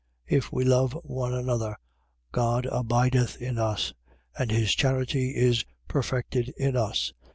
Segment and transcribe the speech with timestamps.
[0.25, 1.75] If we love one another,
[2.31, 3.93] God abideth in us:
[4.35, 7.13] and his charity is perfected in us.